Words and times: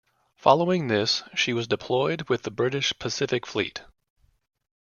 Following 0.37 0.87
this, 0.87 1.21
she 1.35 1.53
was 1.53 1.67
deployed 1.67 2.27
with 2.27 2.41
the 2.41 2.49
British 2.49 2.91
Pacific 2.97 3.45
Fleet. 3.45 3.83